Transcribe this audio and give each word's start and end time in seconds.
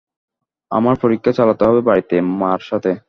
আমার 0.71 0.95
পরীক্ষা 1.01 1.31
চালাতে 1.31 1.63
হবে 1.65 1.81
বাড়িতে, 1.81 2.15
মার 2.41 2.61
সাথে। 2.69 2.91